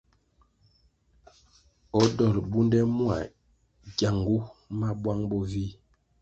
O 1.99 2.01
dolʼ 2.17 2.37
bunde 2.51 2.79
mua 2.95 3.17
gyangu 3.97 4.37
ma 4.77 4.87
buang 5.01 5.21
bo 5.29 5.37
vih. 5.51 5.71